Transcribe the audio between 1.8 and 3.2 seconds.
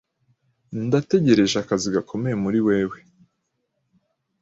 gakomeye muri wewe.